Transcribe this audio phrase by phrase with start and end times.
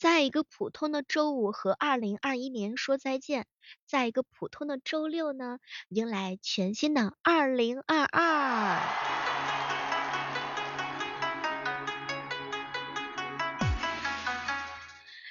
[0.00, 3.44] 在一个普通的周五和二零二一年说再见，
[3.86, 5.58] 在一个普通的周六呢，
[5.90, 8.80] 迎来全新的二零二二。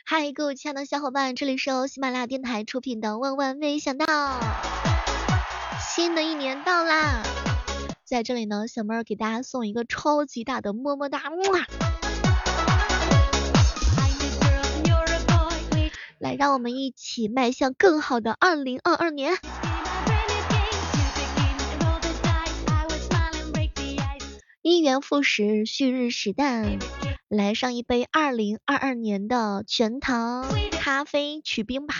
[0.06, 4.06] 嗨，各位亲爱的小伙伴，这里是由喜马拉雅电台出品的《万万没想到》，
[5.82, 7.24] 新的一年到啦！
[8.06, 12.09] 在这里呢，小妹儿给大家送一个超级大的么么哒，么。
[16.40, 19.34] 让我们一起迈向更好的二零二二年。
[24.62, 26.80] 一元复始，旭日始旦，
[27.28, 31.96] 来上一杯二零二二年的全糖咖啡去冰吧。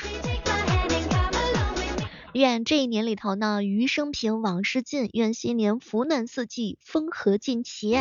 [2.32, 5.10] 愿这一年里头呢，余生平，往事尽。
[5.12, 7.98] 愿新年福暖四季，风和尽起。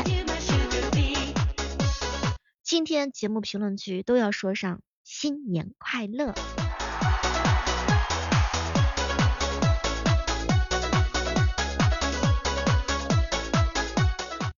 [2.62, 6.34] 今天节目评论区都要说上新年快乐。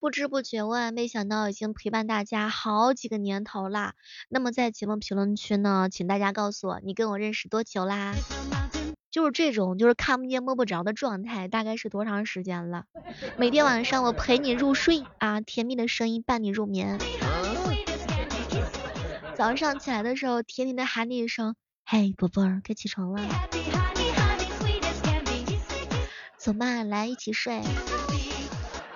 [0.01, 3.95] 不知不觉，万没想到已经陪伴大家好几个年头啦。
[4.29, 8.13] 那么在节目评论区呢，请大家告诉我，你跟我认识多久啦？
[9.09, 12.87] 就是这种就是看不见摸不着的状态，大概是多长时间了？
[13.39, 16.99] 每天晚上我陪你入睡啊，甜蜜的声音伴你入眠。
[19.41, 23.27] 早上起来的时候，甜甜的喊你一声，嘿，宝贝儿，该起床了。
[26.37, 27.63] 走吧，来一起睡。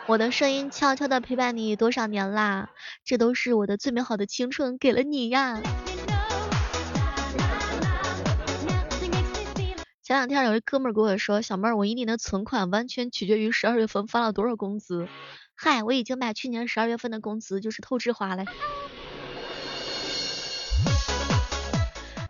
[0.06, 2.68] 我的声音悄悄的陪伴你多少年啦？
[3.06, 5.62] 这都是我的最美好的青春给了你呀。
[10.02, 15.08] 前两天有一哥们儿跟我说，小妹儿，我一年的存款完全取决于十二月份发了多少工资。
[15.54, 18.44] 嗨，我已经把去年十二月份的工资就是透支花了。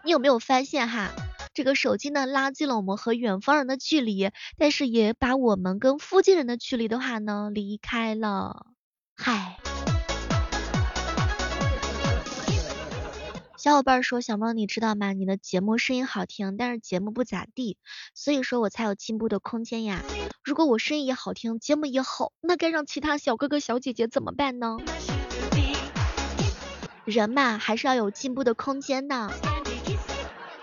[0.04, 1.10] 你有没有发现哈，
[1.54, 8.66] 这个手机呢拉近了我们和远方人的距离，但是也把我们跟附近人的距离的话呢离开了。
[9.16, 9.58] 嗨。
[13.56, 15.14] 小伙伴说：“小猫，你知道吗？
[15.14, 17.78] 你的节目声音好听，但是节目不咋地，
[18.14, 20.02] 所以说我才有进步的空间呀。
[20.42, 24.76] 如果我声音也好听，节目也好，那该让其他小哥哥小姐姐怎么办呢？
[27.04, 29.30] 人嘛，还是要有进步的空间的。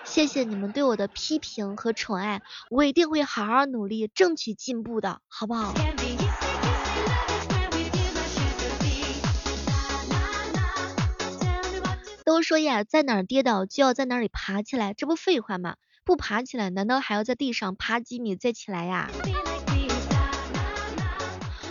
[0.04, 5.74] 谢谢你们对我的批评和宠爱，我一定会好好努力，争取进步的，好不好？”
[12.26, 15.76] 都说呀，在哪儿跌倒就要在哪里爬起来，这不废话吗？
[16.04, 19.10] 不爬起来，难道还要在地上爬几米再起来呀？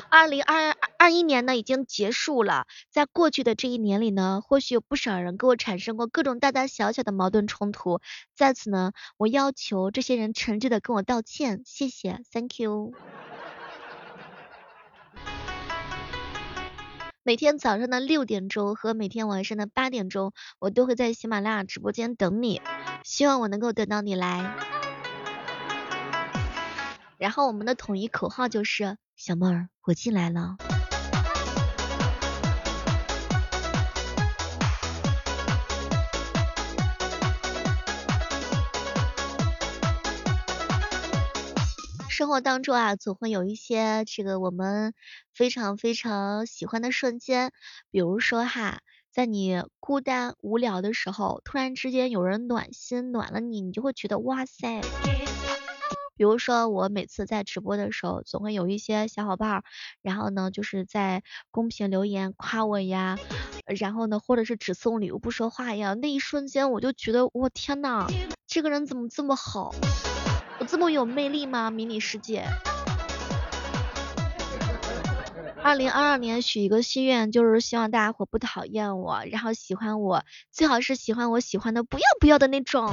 [0.09, 8.03] 二零二二一年呢，已经结束了，在过去的这一年里呢，或许有不少人跟我产生过各种大大小小的矛盾冲突，
[8.37, 12.93] 在此呢，我要求这些人诚挚的跟我道歉，谢谢，Thank you。
[17.23, 22.61] 每天早上的六点钟和每天晚上的八点钟，我都会在喜马拉雅直播间等你，
[23.05, 24.55] 希望我能够等到你来。
[27.17, 30.59] 然后我们的统一口号就是小妹儿，我进来了。
[42.21, 44.93] 生活当中啊，总会有一些这个我们
[45.33, 47.51] 非常非常喜欢的瞬间，
[47.91, 54.83] 比如说哈，在你孤单无聊的时候，突然之间有人暖心暖了你，你就会觉得哇塞。
[56.15, 59.63] 比如说我每次在直播的时候，总会有一些小伙伴，
[60.03, 63.17] 然后呢就是在公屏留言夸我呀，
[63.65, 68.07] 然后呢或者是只送礼物不说话呀，那一瞬间我就觉得我天呐，
[68.47, 69.71] 这个人怎么这么好？
[70.61, 71.71] 我这么有魅力吗？
[71.71, 72.45] 迷你世界。
[75.63, 80.23] 二零二二年许一个心愿，就是希望大家伙不讨厌我，然后喜欢我，
[80.53, 82.93] 最好是喜欢我喜欢的不要不要的那种。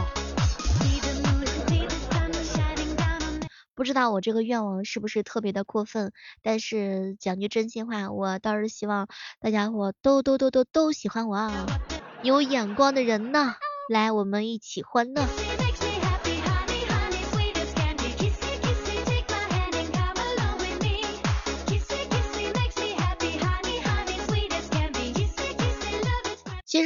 [3.76, 9.08] 不知道我这个愿望是不是特别的过分，但是讲句真心话，我倒是希望
[9.42, 11.66] 大家伙都都都都都喜欢我啊！
[12.24, 13.56] 有眼光的人呢，
[13.90, 15.67] 来，我们一起欢乐。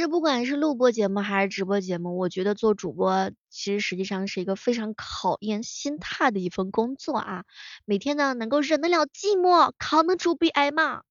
[0.02, 7.44] 这不管是录播节目还是直播节目，我觉得做主播其实实际上是一个非常考验心态的一份工作啊。
[7.84, 11.02] 每天呢能够忍得了寂寞，扛得住被挨骂？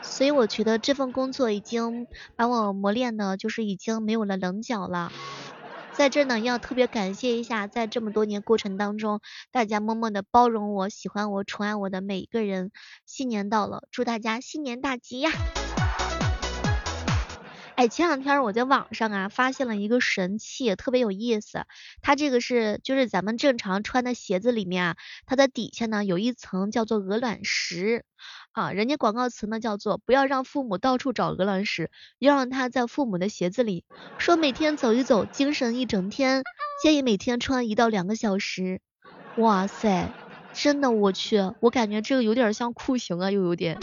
[0.00, 5.12] 所以我觉得这份工作已经把我磨练的，就是已经没有了棱角了。
[5.92, 12.70] 在这呢，要特别感谢一下，在这么多年过程当中，大家默默的包容我、喜欢我、宠爱我的每一个人。
[13.04, 15.30] 新年到了，祝大家新年大吉呀！
[17.74, 21.64] 哎，前两天我在网上啊发现了一个神器，特别有意思。
[22.02, 24.96] 它这个是就是咱们正常穿的鞋子里面啊，
[25.26, 28.04] 它的底下呢有一层叫做鹅卵石
[28.52, 33.84] 啊，人家广告词呢叫做不要让父母到处找鹅卵石，要让它在父母的鞋子里。
[34.18, 36.44] 说每天走一走，精神一整天。
[36.82, 38.80] 建议每天穿一到两个小时。
[39.36, 40.12] 哇塞，
[40.52, 43.78] 真的我去，我感觉这个有点像酷刑啊，又有点。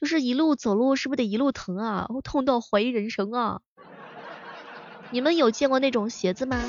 [0.00, 2.08] 就是一路走路，是不是得一路疼啊？
[2.24, 3.60] 痛到怀疑人生啊！
[5.12, 6.64] 你们有见过那种鞋子吗？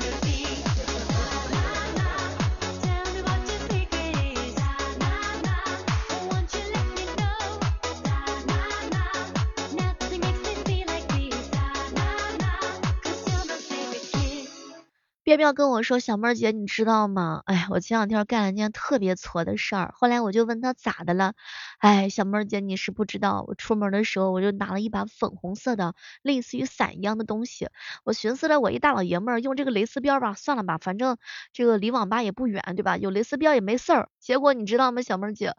[15.36, 17.42] 彪彪跟我说，小妹儿姐，你知道吗？
[17.46, 21.32] 哎，我前两天干了件特别挫的事儿，后来我就问他咋的了。
[21.78, 27.68] 哎，小妹儿姐，你是不知道，我出门的时候我就拿了一把粉红色的，类似于伞一样的东西。
[28.04, 31.16] 我寻思着，我一大老爷们儿用这个蕾丝边吧，算了吧，反正
[31.54, 32.96] 这个离网吧也不远，对吧？
[32.98, 34.08] 有蕾丝边也没事儿。
[34.20, 35.54] 结果你知道吗，小妹儿姐，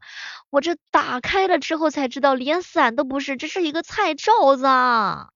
[0.52, 5.33] 我这打开了之后才知道，连伞都不是，这是一个菜罩子。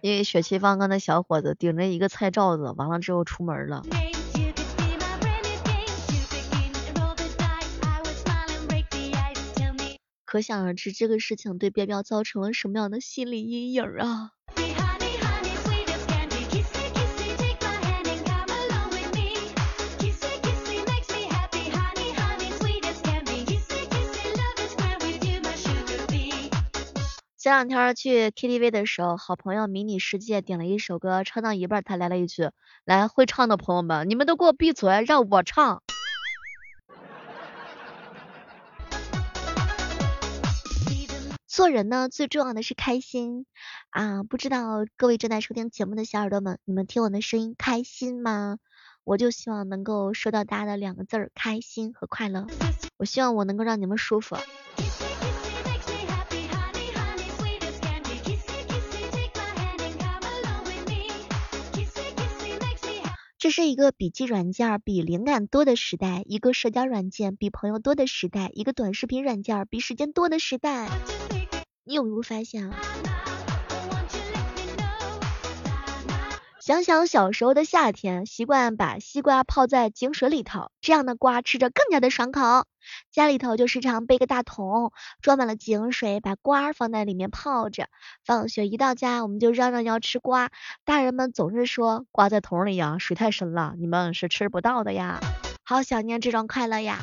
[0.00, 3.82] 因为血气方刚的小伙子顶着一个菜罩子，完了之后出门了。
[10.24, 14.37] 可想而知，这个事情对彪彪造成了什么样的心理阴影啊！
[27.48, 32.50] 前两天去 KTV 的时候，好朋友迷你世界点了一首歌，唱到一半，他来了一句
[32.84, 35.80] ：“来会唱的朋友们，你们都给我闭嘴，让我唱。”
[41.48, 43.46] 做人呢，最重要的是开心
[43.88, 44.24] 啊！
[44.24, 48.58] 不知道各位正在收听节目的小耳朵们，你们听我的声音开心吗？
[49.04, 52.46] 我就希望能够收到大家的两个字儿：开心和快乐。
[52.98, 54.36] 我希望我能够让你们舒服。
[63.48, 70.86] 这是一个笔记软件比灵感多的时代，一个社交软件比朋友多的时代，一个短视频软件比时间多的时代。
[71.82, 72.78] 你有没有发现啊？
[76.68, 82.66] 想想小时候的夏天，习惯把西瓜泡在井水里头，这样的瓜吃着更加的爽口。
[83.10, 84.92] 家里头就时常备个大桶，
[85.22, 87.88] 装满了井水，把瓜放在里面泡着。
[88.22, 90.50] 放学一到家，我们就嚷嚷要吃瓜，
[90.84, 95.20] 大人们总是说瓜在桶里呀，水太深了，你们是吃不到的呀。
[95.64, 96.98] 好想念这种快乐呀！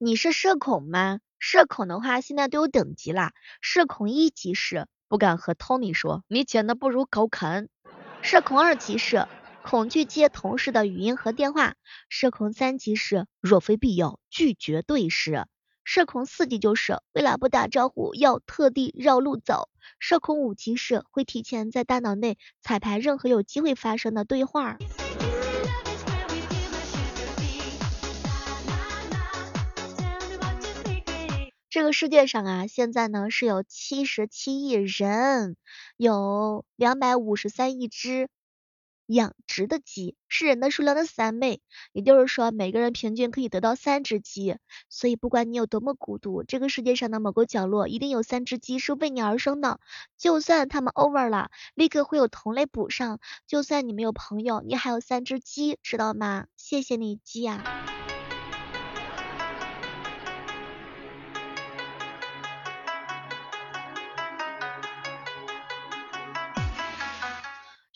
[0.00, 1.20] 你是社恐吗？
[1.44, 3.32] 社恐的话，现在都有等级啦。
[3.60, 7.68] 社恐一级是不敢和 Tony 说，你简的不如狗啃。
[8.22, 9.26] 社恐二级是
[9.64, 11.74] 恐惧接同事的语音和电话。
[12.08, 15.46] 社恐三级是若非必要拒绝对视。
[15.82, 19.68] 社恐四级就是为了不打招呼要特地绕路走。
[19.98, 24.78] 社恐五级是会提前在大脑内彩排任何有机会发生的对话。
[31.72, 35.56] 这个世界上啊，现在呢是有七十七亿人，
[35.96, 38.28] 有两百五十三亿只
[39.06, 41.62] 养殖的鸡，是人的数量的三倍。
[41.94, 44.58] 也就是说，每个人平均可以得到三只鸡。
[44.90, 49.80] 所以，不管你有多么孤独，这个世界上的某个角落一定有三只鸡是为你而生的。
[50.18, 53.18] 就算他们 over 了，立刻会有同类补上。
[53.46, 56.48] 就算你没有朋友，你还有三只鸡，知道吗？
[56.54, 57.64] 谢谢你，鸡啊！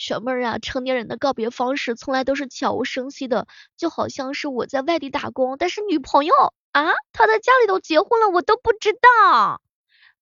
[0.06, 6.32] 小妹儿啊，成年人的告别方式从来都是悄无声息的，就好像是我在外地打工，但是女朋友
[6.70, 9.60] 啊，她在家里都结婚了，我都不知道。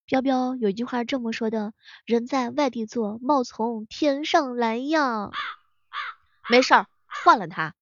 [0.06, 1.74] 彪彪有句话这么说的：
[2.06, 5.30] 人在外地做，貌从天上来呀。
[6.48, 7.74] 没事儿，换了他。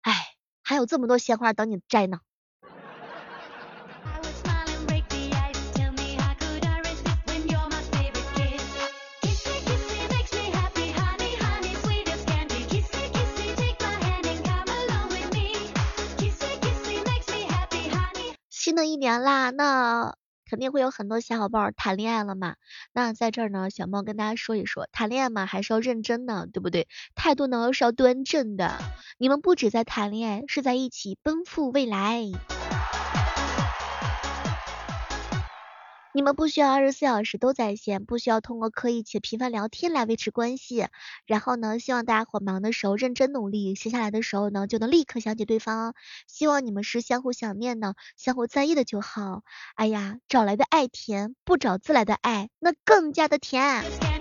[0.00, 0.14] 哎，
[0.62, 2.20] 还有这么多鲜花等你摘呢。
[18.84, 20.14] 一年啦，那
[20.48, 22.56] 肯定会有很多小伙伴谈恋爱了嘛。
[22.92, 26.88] 那在这儿呢，小猫跟大家说一说，谈恋爱嘛还是要认真的，对不对？
[27.14, 28.78] 态度呢是要端正的。
[29.18, 32.24] 你们不止在谈恋爱，是在一起奔赴未来。
[36.14, 40.86] 你们不需要二十四小时都在线，不需要通过刻意且频繁聊天来维持关系。
[41.24, 45.94] 然后呢，希望大家伙忙的时候认真努力，闲下来的时候呢就能立刻想起对方。
[46.26, 49.42] 希望你们是相互想念的，相互在意的就好。
[49.74, 54.11] 哎呀，找来的爱甜，不找自来的爱那更加的甜。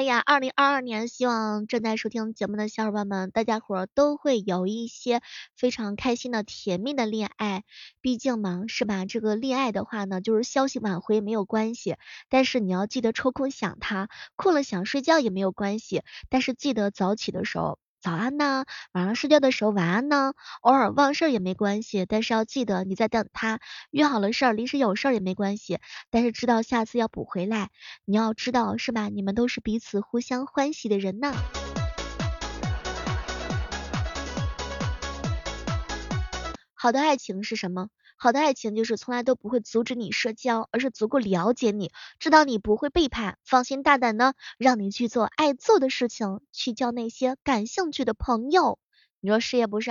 [0.00, 5.20] 哎呀，二零二二年，希望正在收听节目的小伙伴们，大家伙都会有一些
[5.54, 7.64] 非常开心的、甜蜜的恋爱。
[8.00, 9.04] 毕竟嘛，是吧？
[9.04, 11.96] 这个恋爱的话呢，就是消息晚回没有关系，
[12.30, 17.78] 但是你要记得抽空想他，困了想睡觉也没有关系，但是记得早起的时候。
[18.00, 25.78] 早安呢，晚上睡觉的时候晚安呢，偶尔忘事儿也没关系，但是要记得你在等他，约好了事儿，临时有事儿也没关系，
[26.10, 27.68] 但是知道下次要补回来，
[28.06, 29.08] 你要知道是吧？
[29.08, 31.44] 你们都是彼此互相欢喜的人呢。
[36.82, 37.90] 好的爱情是什么？
[38.16, 48.78] 好的爱情就是从来都不会阻止你社交，而是足够了解你，知道你不会背叛，放心大胆的让你去做爱做的事情，去交那些感兴趣的朋友。
[49.20, 49.90] 你说是也不是？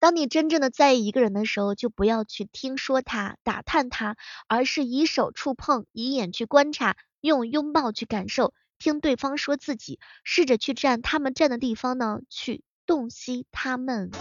[0.00, 4.16] 当你真正的在意一个人的时候，就不要去听说他、打探他，
[4.48, 8.52] 而是以手触碰，以眼去观察，用拥抱去感受。
[8.86, 14.12] 听对方说自己，试着去站他们站的地方呢，去洞悉他们。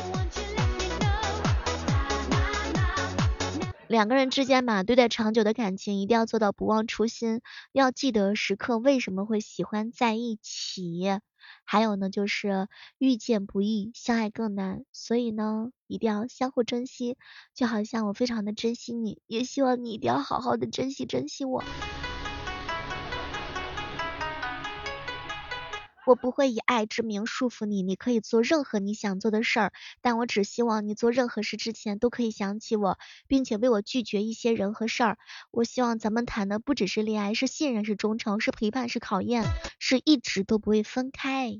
[3.88, 7.41] 两个人之间嘛，对待长久的感情，一定要做到不忘初心，
[7.74, 11.03] 要记得时刻为什么会喜欢在一起。
[11.63, 12.67] 还有呢，就是
[12.98, 17.17] 遇见不易，相爱更难，所以呢，一定要相互珍惜。
[17.53, 21.63] 就好像我非常的珍惜你，也希望你一定要好好的珍惜珍惜我。
[26.05, 32.97] 我不会以爱之名束缚你，你可以做任何你想做的事儿，但我只希望你做任何事之前都可以想起我，
[33.27, 35.17] 并且为我拒绝一些人和事儿。
[35.51, 39.45] 我希望咱们谈的不只是恋爱，是信任，是忠诚，是陪伴，是考验，
[39.79, 41.53] 是一直都不会分开。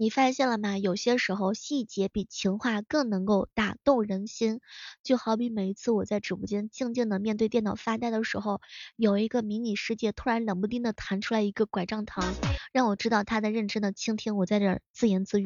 [0.00, 0.78] 你发现了吗？
[0.78, 4.60] 有些时候细节比情话更能够打动人心。
[5.02, 8.60] 就好比每一次我在直播间静静的面对电脑发呆的时候，
[8.94, 12.32] 有一个迷你世界突然冷不丁的弹出来一个拐杖糖，
[12.72, 15.44] 让我知道他在认真的倾听我在这儿自言自语。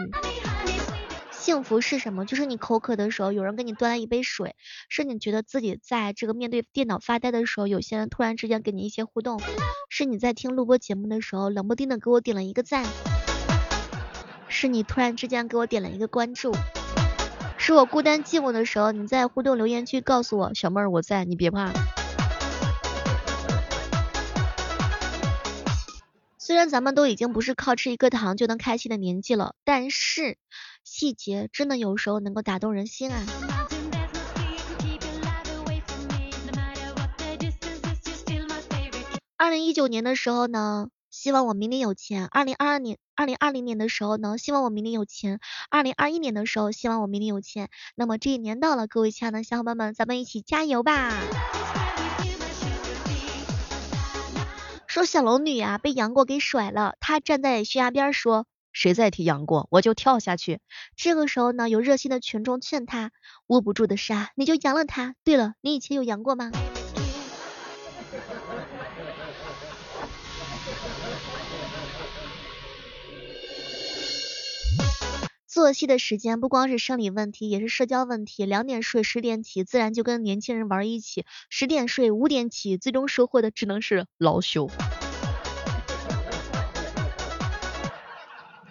[1.31, 2.27] 幸福是什么？
[2.27, 4.51] 就是你口渴的时候，有人给你端来一杯水；
[4.91, 9.39] 是你觉得自己在这个面对电脑发呆的时候，有些人突然之间给你一些互动；
[9.89, 12.85] 是你在听录播节目的时候，冷不丁的给我点了一个赞。
[14.55, 16.55] 是你突然之间给我点了一个关注，
[17.57, 21.73] 是我孤单寂寞的时候，你在互动留言区告诉我，小妹儿我在，你别怕。
[26.39, 30.37] 虽然咱们都已经不是靠吃一颗糖就能开心的年纪了，但是
[30.85, 33.25] 细节真的有时候能够打动人心啊。
[39.37, 40.89] 二零一九年的时候呢？
[41.13, 42.27] 希望我明年有钱。
[42.27, 45.41] 二零二二年、二零二零年的时候呢，希望我明年有钱。
[45.69, 47.69] 二零二一年的时候，希望我明年有钱。
[47.95, 51.13] 那么这一年到了，各位亲爱的小伙伴们，咱们一起加油吧！
[54.87, 60.61] 说小龙女啊，被杨过给甩了，她站在悬崖边说：“谁再提杨过，我就跳下去。”
[60.97, 63.11] 这个时候呢，有热心的群众劝她
[63.49, 66.51] ：“握不住的沙，你就扬了他。”对了，你以前有杨过吗？
[75.53, 78.47] 作息的时间不光是生理问题，也是社交问题。
[78.47, 84.71] 两点睡，十点起，自然就跟年轻人玩一起；十点睡，五点起，最终收获的只能是老朽。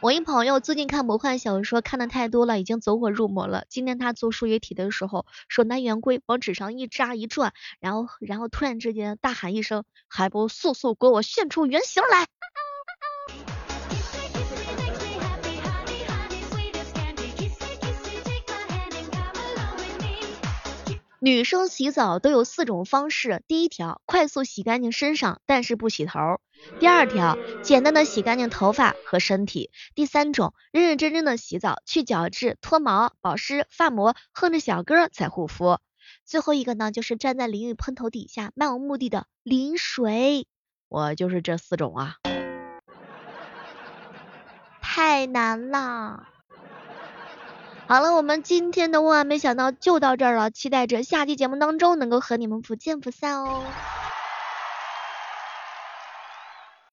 [0.01, 3.65] 我一朋友最近看魔幻小说看的太多了，已经走火入魔了。
[3.69, 12.25] 今天他做数学题的时候，手拿圆规往纸上一扎一转，然后然后突然之间大喊一声：“还不速速给我现出原形来！”
[21.23, 26.37] 女生洗澡都有四种方式：第一条，快速洗干净身上，但是不洗头；
[26.79, 35.77] 第二条，简单的洗干净头发和身体；第三种，认认真真的洗澡，去角质、脱毛、保湿、发膜，哼着小歌才护肤；
[36.25, 40.47] 最后一个呢，就是站在淋浴喷头底下，漫无目的的淋水。
[40.89, 42.15] 我就是这四种啊，
[44.81, 46.30] 太难了。
[47.91, 53.65] 好了，我们今天的万万没想到就到这儿了，期待着下期节目当中能够和你们不见不散哦。